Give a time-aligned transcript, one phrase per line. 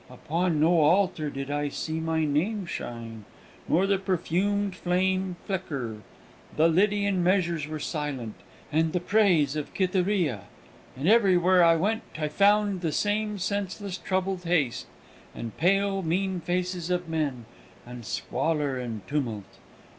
[0.09, 3.23] Upon no altar did I see my name shine,
[3.67, 5.97] nor the perfumed flame flicker;
[6.57, 8.33] the Lydian measures were silent,
[8.71, 10.45] and the praise of Cytherea.
[10.97, 14.87] And everywhere I went I found the same senseless troubled haste,
[15.35, 17.45] and pale mean faces of men,
[17.85, 19.59] and squalor, and tumult.